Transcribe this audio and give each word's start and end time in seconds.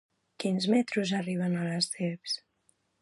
Quins 0.43 0.67
metros 0.75 1.11
arriben 1.19 1.59
a 1.59 1.67
Lesseps? 1.67 2.35